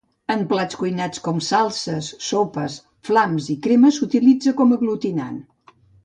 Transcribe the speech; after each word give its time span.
En 0.33 0.39
plats 0.51 0.75
cuinats 0.77 1.21
com 1.25 1.41
salses, 1.47 2.07
sopes, 2.27 2.77
flams 3.09 3.49
i 3.55 3.59
cremes 3.67 3.99
s'utilitza 4.01 4.55
com 4.63 4.73
aglutinant. 4.79 5.37